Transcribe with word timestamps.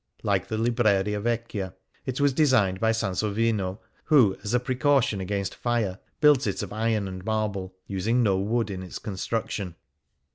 Like 0.23 0.47
the 0.47 0.57
Libreria 0.57 1.21
Vecchia, 1.21 1.75
it 2.07 2.19
was 2.19 2.33
designed 2.33 2.79
by 2.79 2.91
Sansovino, 2.91 3.77
who, 4.05 4.35
as 4.43 4.51
a 4.55 4.59
pre 4.59 4.73
caution 4.73 5.21
against 5.21 5.53
fire, 5.53 5.99
built 6.19 6.47
it 6.47 6.63
of 6.63 6.73
iron 6.73 7.07
and 7.07 7.23
marble, 7.23 7.75
using 7.85 8.23
no 8.23 8.39
wood 8.39 8.71
in 8.71 8.81
its 8.81 8.97
construction. 8.97 9.75